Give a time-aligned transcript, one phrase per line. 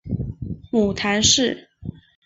[0.71, 1.69] 母谈氏。